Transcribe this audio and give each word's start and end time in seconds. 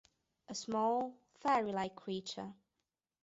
A 0.47 0.55
small, 0.55 1.13
fairy-like 1.41 1.95
creature. 1.95 2.55